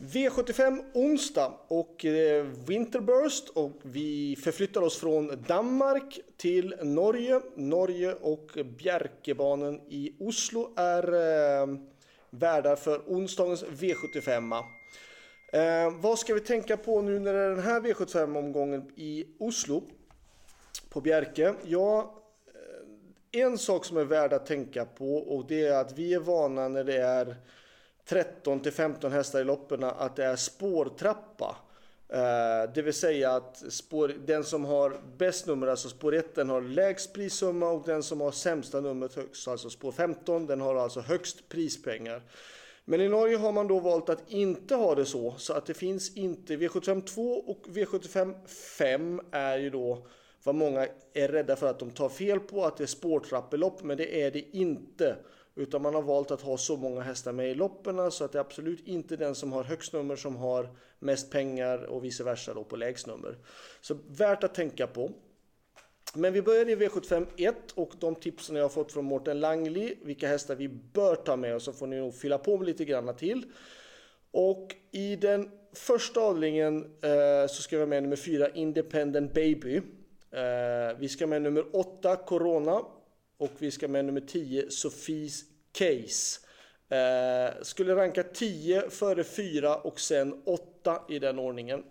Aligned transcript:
V75 0.00 0.84
onsdag 0.94 1.52
och 1.68 2.04
eh, 2.04 2.46
Winterburst 2.66 3.48
och 3.48 3.72
vi 3.82 4.36
förflyttar 4.44 4.80
oss 4.80 5.00
från 5.00 5.44
Danmark 5.46 6.20
till 6.36 6.74
Norge. 6.82 7.40
Norge 7.54 8.14
och 8.14 8.58
Bjerkebanen 8.78 9.80
i 9.88 10.12
Oslo 10.20 10.72
är 10.76 11.12
eh, 11.12 11.66
värdar 12.30 12.76
för 12.76 12.98
onsdagens 13.06 13.64
V75. 13.64 14.62
Eh, 15.52 16.00
vad 16.00 16.18
ska 16.18 16.34
vi 16.34 16.40
tänka 16.40 16.76
på 16.76 17.02
nu 17.02 17.18
när 17.18 17.32
det 17.32 17.40
är 17.40 17.50
den 17.50 17.62
här 17.62 17.80
V75-omgången 17.80 18.90
i 18.96 19.26
Oslo? 19.38 19.82
På 20.88 21.00
Bjerke? 21.00 21.54
Ja, 21.64 22.14
eh, 23.32 23.40
en 23.40 23.58
sak 23.58 23.84
som 23.84 23.96
är 23.96 24.04
värd 24.04 24.32
att 24.32 24.46
tänka 24.46 24.84
på 24.84 25.16
och 25.16 25.46
det 25.48 25.66
är 25.66 25.80
att 25.80 25.98
vi 25.98 26.14
är 26.14 26.20
vana 26.20 26.68
när 26.68 26.84
det 26.84 26.96
är 26.96 27.36
13 28.08 28.60
till 28.60 28.72
15 28.72 29.12
hästar 29.12 29.40
i 29.40 29.44
loppen 29.44 29.84
att 29.84 30.16
det 30.16 30.24
är 30.24 30.36
spårtrappa. 30.36 31.56
Eh, 32.08 32.72
det 32.74 32.82
vill 32.82 32.94
säga 32.94 33.32
att 33.32 33.62
spår, 33.68 34.14
den 34.26 34.44
som 34.44 34.64
har 34.64 35.00
bäst 35.18 35.46
nummer, 35.46 35.66
alltså 35.66 35.88
spår 35.88 36.14
1, 36.14 36.34
den 36.34 36.50
har 36.50 36.60
lägst 36.60 37.12
prissumma 37.12 37.68
och 37.68 37.82
den 37.86 38.02
som 38.02 38.20
har 38.20 38.30
sämsta 38.30 38.80
numret 38.80 39.14
högst, 39.14 39.48
alltså 39.48 39.70
spår 39.70 39.92
15, 39.92 40.46
den 40.46 40.60
har 40.60 40.74
alltså 40.74 41.00
högst 41.00 41.48
prispengar. 41.48 42.22
Men 42.84 43.00
i 43.00 43.08
Norge 43.08 43.36
har 43.36 43.52
man 43.52 43.68
då 43.68 43.80
valt 43.80 44.08
att 44.08 44.30
inte 44.30 44.74
ha 44.74 44.94
det 44.94 45.06
så, 45.06 45.34
så 45.38 45.52
att 45.52 45.66
det 45.66 45.74
finns 45.74 46.16
inte 46.16 46.56
V75 46.56 47.04
2 47.04 47.22
och 47.22 47.66
V75 47.66 48.46
5 48.46 49.20
är 49.30 49.58
ju 49.58 49.70
då 49.70 50.06
vad 50.42 50.54
många 50.54 50.86
är 51.12 51.28
rädda 51.28 51.56
för 51.56 51.66
att 51.66 51.78
de 51.78 51.90
tar 51.90 52.08
fel 52.08 52.40
på, 52.40 52.64
att 52.64 52.76
det 52.76 52.84
är 52.84 52.86
spårtrappelopp, 52.86 53.82
men 53.82 53.96
det 53.96 54.22
är 54.22 54.30
det 54.30 54.56
inte. 54.56 55.16
Utan 55.58 55.82
man 55.82 55.94
har 55.94 56.02
valt 56.02 56.30
att 56.30 56.40
ha 56.40 56.56
så 56.56 56.76
många 56.76 57.00
hästar 57.00 57.32
med 57.32 57.50
i 57.50 57.54
loppen 57.54 58.10
så 58.10 58.24
att 58.24 58.32
det 58.32 58.38
är 58.38 58.40
absolut 58.40 58.88
inte 58.88 59.16
den 59.16 59.34
som 59.34 59.52
har 59.52 59.64
högst 59.64 59.92
nummer 59.92 60.16
som 60.16 60.36
har 60.36 60.68
mest 60.98 61.30
pengar 61.30 61.78
och 61.84 62.04
vice 62.04 62.24
versa 62.24 62.54
då 62.54 62.64
på 62.64 62.76
lägst 62.76 63.06
nummer. 63.06 63.38
Så 63.80 63.96
värt 64.08 64.44
att 64.44 64.54
tänka 64.54 64.86
på. 64.86 65.10
Men 66.14 66.32
vi 66.32 66.42
börjar 66.42 66.68
i 66.68 66.76
V75 66.76 67.26
1 67.36 67.56
och 67.74 67.92
de 67.98 68.14
tipsen 68.14 68.56
jag 68.56 68.64
har 68.64 68.68
fått 68.68 68.92
från 68.92 69.04
Mårten 69.04 69.40
Langli, 69.40 69.98
vilka 70.02 70.28
hästar 70.28 70.54
vi 70.54 70.68
bör 70.68 71.14
ta 71.14 71.36
med 71.36 71.54
och 71.54 71.62
så 71.62 71.72
får 71.72 71.86
ni 71.86 71.96
nog 71.96 72.14
fylla 72.14 72.38
på 72.38 72.56
med 72.56 72.66
lite 72.66 72.84
granna 72.84 73.12
till. 73.12 73.46
Och 74.30 74.74
i 74.90 75.16
den 75.16 75.50
första 75.72 76.20
avdelningen 76.20 76.84
eh, 77.02 77.48
så 77.48 77.62
ska 77.62 77.76
vi 77.76 77.82
ha 77.82 77.86
med 77.86 78.02
nummer 78.02 78.16
4 78.16 78.48
Independent 78.48 79.34
Baby. 79.34 79.76
Eh, 80.30 80.98
vi 80.98 81.08
ska 81.08 81.26
med 81.26 81.42
nummer 81.42 81.64
8 81.72 82.16
Corona 82.16 82.82
och 83.38 83.50
vi 83.58 83.70
ska 83.70 83.88
med 83.88 84.04
nummer 84.04 84.20
10 84.20 84.70
Sofies 84.70 85.44
Case. 85.72 86.40
Eh, 86.88 87.62
skulle 87.62 87.94
ranka 87.94 88.22
10 88.22 88.90
före 88.90 89.24
4 89.24 89.76
och 89.76 90.00
sen 90.00 90.42
8 90.44 91.02
i 91.08 91.18
den 91.18 91.38
ordningen. 91.38 91.84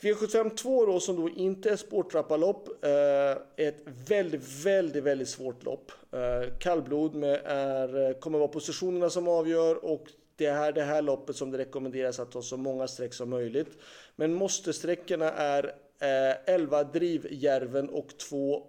V75 0.00 0.54
2 0.54 0.86
då 0.86 1.00
som 1.00 1.16
då 1.16 1.28
inte 1.28 1.70
är 1.70 1.76
spårtrappalopp. 1.76 2.84
Eh, 2.84 3.66
ett 3.66 3.82
väldigt, 4.08 4.64
väldigt, 4.64 5.04
väldigt 5.04 5.28
svårt 5.28 5.64
lopp. 5.64 5.92
Eh, 6.12 6.58
kallblod 6.58 7.14
med 7.14 7.40
är, 7.44 8.20
kommer 8.20 8.38
vara 8.38 8.48
positionerna 8.48 9.10
som 9.10 9.28
avgör 9.28 9.84
och 9.84 10.06
det 10.36 10.46
är 10.46 10.72
det 10.72 10.82
här 10.82 11.02
loppet 11.02 11.36
som 11.36 11.50
det 11.50 11.58
rekommenderas 11.58 12.20
att 12.20 12.32
ta 12.32 12.42
så 12.42 12.56
många 12.56 12.88
streck 12.88 13.14
som 13.14 13.30
möjligt. 13.30 13.68
Men 14.16 14.34
måste-sträckorna 14.34 15.30
är 15.32 15.64
eh, 16.00 16.54
11 16.54 16.84
Drivjärven 16.84 17.88
och 17.88 18.18
2 18.18 18.66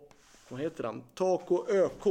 vad 0.54 0.62
heter 0.62 0.84
han? 0.84 1.04
Taco 1.16 1.66
ÖK. 1.70 2.06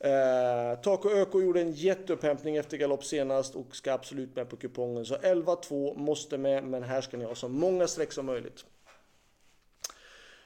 Eh, 0.00 0.80
Taco 0.80 1.10
ÖK 1.10 1.34
gjorde 1.34 1.60
en 1.60 1.72
jätteupphämtning 1.72 2.56
efter 2.56 2.76
galopp 2.76 3.04
senast 3.04 3.54
och 3.54 3.76
ska 3.76 3.92
absolut 3.92 4.36
med 4.36 4.48
på 4.48 4.56
kupongen. 4.56 5.04
Så 5.04 5.16
11-2 5.16 5.98
måste 5.98 6.38
med, 6.38 6.64
men 6.64 6.82
här 6.82 7.00
ska 7.00 7.16
ni 7.16 7.24
ha 7.24 7.34
så 7.34 7.48
många 7.48 7.86
streck 7.86 8.12
som 8.12 8.26
möjligt. 8.26 8.64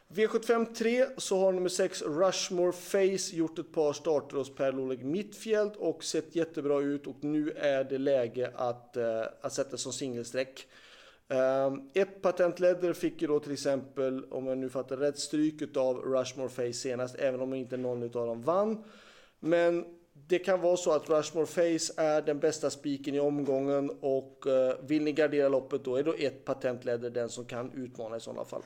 V75 0.08 0.74
3 0.74 1.06
så 1.16 1.38
har 1.38 1.52
nummer 1.52 1.68
6 1.68 2.02
Rushmore 2.02 2.72
Face 2.72 3.36
gjort 3.36 3.58
ett 3.58 3.72
par 3.72 3.92
starter 3.92 4.36
hos 4.36 4.54
Per-Oleg 4.54 5.04
Mittfjält 5.04 5.76
och 5.76 6.04
sett 6.04 6.36
jättebra 6.36 6.80
ut 6.80 7.06
och 7.06 7.24
nu 7.24 7.50
är 7.50 7.84
det 7.84 7.98
läge 7.98 8.52
att, 8.54 8.96
eh, 8.96 9.22
att 9.40 9.52
sätta 9.52 9.76
som 9.76 9.92
singelsträck. 9.92 10.66
Ehm, 11.32 11.90
ett 11.94 12.08
ett 12.08 12.22
patentleder 12.22 12.92
fick 12.92 13.22
ju 13.22 13.28
då 13.28 13.40
till 13.40 13.52
exempel, 13.52 14.24
om 14.24 14.46
jag 14.46 14.58
nu 14.58 14.68
fattar 14.68 14.96
rätt, 14.96 15.18
stryk 15.18 15.76
av 15.76 15.96
Rushmore 15.96 16.48
Face 16.48 16.72
senast, 16.72 17.14
även 17.18 17.40
om 17.40 17.54
inte 17.54 17.76
någon 17.76 18.02
av 18.02 18.26
dem 18.26 18.42
vann. 18.42 18.84
Men 19.40 19.84
det 20.12 20.38
kan 20.38 20.60
vara 20.60 20.76
så 20.76 20.92
att 20.92 21.10
Rushmore 21.10 21.46
Face 21.46 21.92
är 21.96 22.22
den 22.22 22.38
bästa 22.38 22.70
spiken 22.70 23.14
i 23.14 23.20
omgången 23.20 23.90
och 24.00 24.46
eh, 24.46 24.76
vill 24.80 25.02
ni 25.02 25.12
gardera 25.12 25.48
loppet 25.48 25.84
då 25.84 25.96
är 25.96 26.02
då 26.02 26.14
ett 26.18 26.44
patentleder 26.44 27.10
den 27.10 27.28
som 27.28 27.44
kan 27.44 27.72
utmana 27.72 28.16
i 28.16 28.20
sådana 28.20 28.44
fall. 28.44 28.62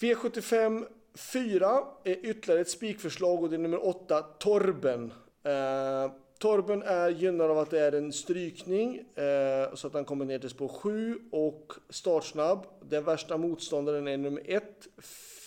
V75 0.00 0.86
4 1.14 1.84
är 2.04 2.26
ytterligare 2.26 2.60
ett 2.60 2.70
spikförslag 2.70 3.42
och 3.42 3.50
det 3.50 3.56
är 3.56 3.58
nummer 3.58 3.86
8 3.86 4.22
Torben. 4.22 5.12
Ehm, 5.42 6.10
Torben 6.40 6.82
är 6.82 7.10
gynnad 7.10 7.50
av 7.50 7.58
att 7.58 7.70
det 7.70 7.80
är 7.80 7.92
en 7.92 8.12
strykning 8.12 8.96
eh, 8.98 9.74
så 9.74 9.86
att 9.86 9.94
han 9.94 10.04
kommer 10.04 10.24
ner 10.24 10.38
till 10.38 10.50
spår 10.50 10.68
7 10.68 11.18
och 11.30 11.72
startsnabb. 11.88 12.66
Den 12.82 13.04
värsta 13.04 13.36
motståndaren 13.36 14.08
är 14.08 14.16
nummer 14.16 14.42
1, 14.46 14.64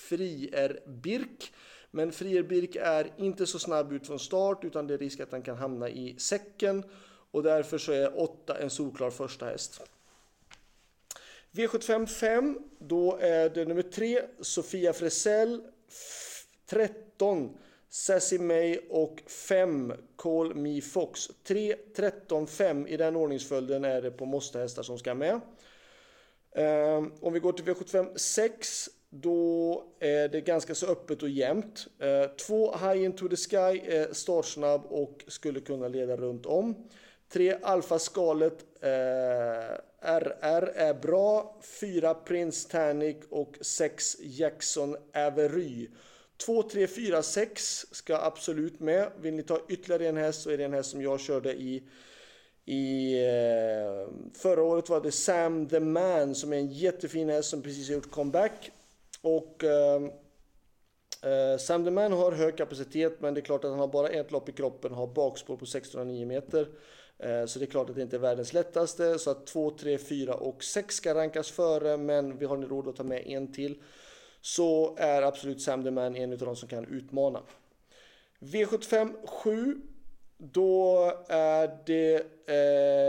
Frier 0.10 0.80
Birk. 0.88 1.54
Men 1.92 2.12
Frier 2.12 2.44
Birk 2.44 2.76
är 2.76 3.12
inte 3.18 3.46
så 3.46 3.60
snabb 3.60 3.94
ut 3.94 4.08
från 4.08 4.20
start 4.20 4.64
utan 4.64 4.88
det 4.88 4.94
är 4.94 4.98
risk 4.98 5.20
att 5.20 5.32
han 5.32 5.42
kan 5.42 5.58
hamna 5.58 5.90
i 5.90 6.16
säcken 6.20 6.84
och 7.32 7.44
därför 7.44 7.78
så 7.78 7.92
är 7.92 8.20
8 8.20 8.58
en 8.58 8.70
solklar 8.70 9.10
första 9.10 9.46
häst. 9.46 9.82
V75 11.52 12.06
5, 12.06 12.60
då 12.80 13.18
är 13.18 13.50
det 13.50 13.66
nummer 13.66 13.82
3, 13.82 14.22
Sofia 14.42 14.94
Fresell, 14.94 15.62
13 16.66 17.58
Sassy 17.94 18.40
May 18.40 18.78
och 18.90 19.22
5 19.28 19.94
Call 20.16 20.56
Me 20.56 20.82
Fox. 20.82 21.30
3, 21.44 21.76
13, 21.96 22.48
5 22.48 22.88
i 22.88 22.98
den 22.98 23.16
ordningsföljden 23.16 23.86
är 23.86 24.02
det 24.02 24.12
på 24.12 24.26
måstehästar 24.26 24.84
som 24.84 24.98
ska 24.98 25.14
med. 25.14 25.42
Um, 26.56 27.14
om 27.22 27.34
vi 27.34 27.40
går 27.40 27.52
till 27.52 27.66
V75 27.66 28.18
6 28.18 28.90
då 29.10 29.84
är 30.00 30.28
det 30.28 30.42
ganska 30.42 30.76
så 30.76 30.88
öppet 30.88 31.24
och 31.24 31.30
jämnt. 31.30 31.88
Uh, 32.04 32.36
två 32.36 32.78
High 32.78 33.04
Into 33.04 33.28
The 33.28 33.36
Sky 33.36 33.82
är 33.86 34.14
startsnabb 34.14 34.82
och 34.86 35.24
skulle 35.28 35.60
kunna 35.60 35.88
leda 35.88 36.18
runt 36.18 36.46
om. 36.46 36.76
3 37.30 37.58
Alfa 37.62 38.00
Skalet 38.00 38.66
uh, 38.84 38.90
eh, 38.90 40.20
RR 40.20 40.72
är 40.76 40.94
bra. 40.94 41.60
4 41.80 42.14
Prince 42.14 42.70
Tanic 42.70 43.18
och 43.30 43.58
6 43.62 44.18
Jackson 44.20 44.96
Avery. 45.14 45.88
2, 46.46 46.64
3, 46.64 46.88
4, 46.88 47.24
6 47.24 47.86
ska 47.92 48.18
absolut 48.18 48.80
med. 48.80 49.12
Vill 49.22 49.34
ni 49.34 49.44
ta 49.44 49.60
ytterligare 49.70 50.08
en 50.08 50.18
häst 50.18 50.42
så 50.42 50.50
är 50.50 50.58
det 50.58 50.64
en 50.64 50.74
häst 50.74 50.90
som 50.90 51.02
jag 51.02 51.20
körde 51.20 51.54
i 51.54 51.84
i, 52.66 53.14
eh, 53.26 54.14
förra 54.34 54.64
året 54.64 54.90
var 54.90 55.02
det 55.02 55.12
Sam 55.12 55.68
the 55.68 55.80
Man 55.80 56.36
som 56.36 56.54
är 56.54 56.58
en 56.58 56.72
jättefin 56.72 57.30
häst 57.30 57.50
som 57.50 57.62
precis 57.62 57.88
har 57.88 57.96
gjort 57.96 58.12
comeback. 58.12 58.72
Och 59.22 59.64
eh, 59.64 60.02
eh 61.32 61.58
Sam 61.58 61.86
the 61.86 61.92
Man 61.92 62.12
har 62.12 62.32
hög 62.32 62.58
kapacitet 62.58 63.22
men 63.22 63.34
det 63.34 63.40
är 63.40 63.46
klart 63.46 63.64
att 63.64 63.72
han 63.72 63.80
har 63.80 63.88
bara 63.88 64.10
ett 64.10 64.32
lopp 64.32 64.50
i 64.50 64.52
kroppen 64.52 64.92
och 64.92 64.98
har 64.98 65.08
bakspår 65.08 65.58
på 65.58 65.66
609 65.66 66.26
meter. 66.26 66.68
Eh, 67.20 67.46
så 67.46 67.60
det 67.60 67.66
är 67.66 67.72
klart 67.72 67.90
att 67.90 67.96
det 67.96 68.02
inte 68.02 68.16
är 68.16 68.20
världens 68.20 68.54
lättaste. 68.54 69.20
Så 69.20 69.32
att 69.32 69.46
2, 69.48 69.70
3, 69.70 69.98
4 69.98 70.34
och 70.34 70.64
6 70.64 70.96
ska 70.96 71.16
rankas 71.16 71.52
före 71.52 71.98
men 71.98 72.38
vi 72.38 72.46
har 72.46 72.58
ni 72.58 72.66
råd 72.66 72.88
att 72.88 72.96
ta 72.96 73.04
med 73.04 73.28
en 73.28 73.54
till 73.54 73.82
så 74.44 74.96
är 74.98 75.22
absolut 75.22 75.62
Sam 75.62 75.84
the 75.84 75.92
Man 75.92 76.16
en 76.16 76.32
av 76.32 76.38
de 76.38 76.56
som 76.56 76.70
kan 76.70 76.86
utmana. 76.86 77.42
V75 78.40 79.28
7 79.28 79.82
då 80.38 81.12
är 81.28 81.78
det 81.86 82.16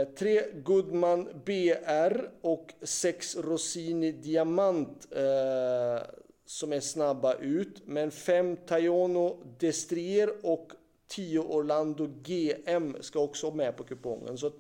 eh, 0.07 0.15
3 0.15 0.43
Goodman 0.55 1.29
BR 1.45 2.31
och 2.41 2.73
6 2.83 3.37
Rossini 3.37 4.13
Diamant 4.13 5.09
eh, 5.13 6.03
som 6.47 6.73
är 6.73 6.81
snabba 6.81 7.35
ut. 7.35 7.83
Men 7.85 8.11
5 8.11 8.57
Tajono 8.57 9.43
Destrier 9.59 10.31
och 10.43 10.73
10 11.09 11.39
Orlando 11.39 12.07
GM 12.23 12.97
ska 13.01 13.21
också 13.21 13.51
med 13.51 13.77
på 13.77 13.85
kupongen. 13.85 14.39
Så 14.39 14.53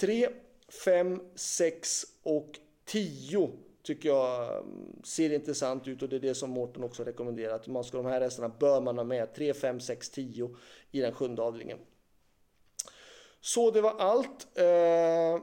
3, 0.00 0.28
5, 0.84 1.20
6 1.34 2.06
och 2.22 2.58
10 2.84 3.50
tycker 3.82 4.08
jag 4.08 4.56
mm, 4.56 5.02
ser 5.04 5.32
intressant 5.32 5.88
ut 5.88 6.02
och 6.02 6.08
det 6.08 6.16
är 6.16 6.20
det 6.20 6.34
som 6.34 6.50
Mårten 6.50 6.84
också 6.84 7.04
rekommenderar. 7.04 7.54
Att 7.54 7.66
man 7.66 7.84
ska, 7.84 7.96
de 7.96 8.06
här 8.06 8.20
hästarna 8.20 8.54
bör 8.58 8.80
man 8.80 8.98
ha 8.98 9.04
med 9.04 9.34
3, 9.34 9.54
5, 9.54 9.80
6, 9.80 10.10
10 10.10 10.56
i 10.90 11.00
den 11.00 11.12
sjunde 11.12 11.42
avdelningen. 11.42 11.78
Så 13.40 13.70
det 13.70 13.80
var 13.80 13.94
allt. 13.98 14.58
Eh, 14.58 15.42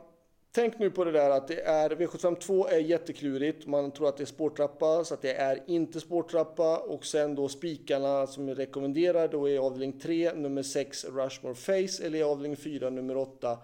tänk 0.52 0.80
nu 0.80 0.92
på 0.92 1.04
det 1.04 1.12
där 1.12 1.30
att 1.30 1.48
det 1.48 1.62
är 1.62 1.90
V752 1.90 2.68
är 2.70 2.80
jätteklurigt. 2.80 3.68
Man 3.68 3.92
tror 3.92 4.10
att 4.10 4.18
det 4.18 4.24
är 4.24 4.26
spårtrappa 4.26 5.04
så 5.04 5.14
att 5.14 5.22
det 5.22 5.34
är 5.34 5.64
inte 5.68 6.00
spårtrappa 6.00 6.78
och 6.78 7.06
sen 7.06 7.36
då 7.36 7.50
spikarna 7.50 8.28
som 8.28 8.48
jag 8.48 8.60
rekommenderar 8.60 9.28
då 9.28 9.50
är 9.50 9.60
avdelning 9.60 10.00
3 10.00 10.34
nummer 10.34 10.64
6 10.64 11.06
Rushmore 11.06 11.56
Face 11.56 12.06
eller 12.06 12.20
i 12.20 12.24
avdelning 12.24 12.58
4 12.58 12.90
nummer 12.90 13.18
8 13.18 13.58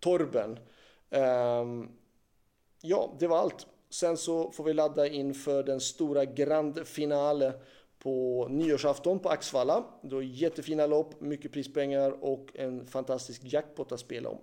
Torben. 0.00 0.58
Eh, 1.10 1.64
ja, 2.80 3.16
det 3.18 3.26
var 3.26 3.38
allt. 3.38 3.66
Sen 3.90 4.16
så 4.16 4.50
får 4.50 4.64
vi 4.64 4.74
ladda 4.74 5.06
inför 5.06 5.62
den 5.62 5.80
stora 5.80 6.24
grand 6.24 6.86
finale 6.86 7.52
på 7.98 8.46
nyårsafton 8.50 9.18
på 9.18 9.28
Axvalla. 9.28 9.84
Då 10.02 10.22
jättefina 10.22 10.86
lopp, 10.86 11.20
mycket 11.20 11.52
prispengar 11.52 12.24
och 12.24 12.48
en 12.54 12.86
fantastisk 12.86 13.40
jackpot 13.44 13.92
att 13.92 14.00
spela 14.00 14.28
om. 14.28 14.38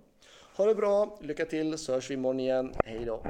Ha 0.56 0.66
det 0.66 0.74
bra, 0.74 1.18
lycka 1.22 1.44
till 1.44 1.78
så 1.78 1.92
hörs 1.92 2.10
vi 2.10 2.14
imorgon 2.14 2.40
igen. 2.40 2.72
Hej 2.84 3.04
då! 3.04 3.22